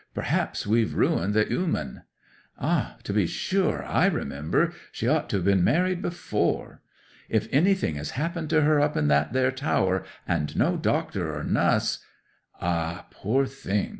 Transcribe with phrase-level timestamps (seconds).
[0.15, 2.01] Perhaps we've ruined the 'ooman!"
[2.59, 4.73] '"Ah—to be sure—I remember!
[4.91, 6.81] She ought to have been married before."
[7.29, 11.43] '"If anything has happened to her up in that there tower, and no doctor or
[11.43, 11.99] nuss—"
[12.59, 13.89] ('Ah—poor thing!